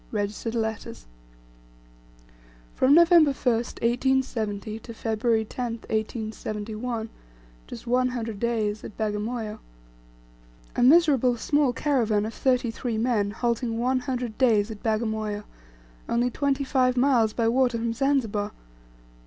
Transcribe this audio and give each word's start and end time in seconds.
"Registered 0.11 0.55
letters." 0.55 1.05
From 2.73 2.95
November 2.95 3.33
1st, 3.33 3.83
1870, 3.83 4.79
to 4.79 4.95
February 4.95 5.45
10, 5.45 5.73
1871, 5.91 7.09
just 7.67 7.85
one 7.85 8.07
hundred 8.07 8.39
days, 8.39 8.83
at 8.83 8.97
Bagamoyo! 8.97 9.59
A 10.75 10.81
miserable 10.81 11.37
small 11.37 11.71
caravan 11.71 12.25
of 12.25 12.33
thirty 12.33 12.71
three 12.71 12.97
men 12.97 13.29
halting 13.29 13.77
one 13.77 13.99
hundred 13.99 14.39
days 14.39 14.71
at 14.71 14.81
Bagamoyo, 14.81 15.43
only 16.09 16.31
twenty 16.31 16.63
five 16.63 16.97
miles 16.97 17.31
by 17.33 17.47
water 17.47 17.77
from 17.77 17.93
Zanzibar! 17.93 18.53